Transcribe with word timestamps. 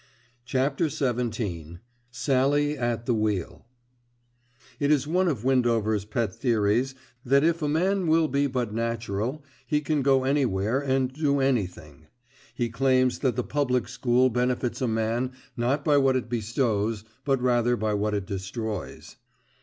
*CHAPTER 0.45 0.89
XVII* 0.89 1.77
*SALLIE 2.09 2.75
AT 2.75 3.05
THE 3.05 3.13
WHEEL* 3.13 3.67
It 4.79 4.89
is 4.89 5.05
one 5.05 5.27
of 5.27 5.43
Windover's 5.43 6.05
pet 6.05 6.33
theories 6.33 6.95
that 7.23 7.43
if 7.43 7.61
a 7.61 7.69
man 7.69 8.07
will 8.07 8.27
but 8.27 8.69
be 8.71 8.75
natural, 8.75 9.45
he 9.67 9.79
can 9.79 10.01
go 10.01 10.23
anywhere 10.23 10.79
and 10.79 11.13
do 11.13 11.39
anything. 11.39 12.07
He 12.55 12.67
claims 12.69 13.19
that 13.19 13.35
the 13.35 13.43
Public 13.43 13.87
School 13.87 14.31
benefits 14.31 14.81
a 14.81 14.87
man 14.87 15.33
not 15.55 15.85
by 15.85 15.97
what 15.97 16.15
it 16.15 16.27
bestows; 16.29 17.03
but 17.23 17.39
rather 17.39 17.75
by 17.77 17.93
what 17.93 18.15
it 18.15 18.25
destroys. 18.25 19.17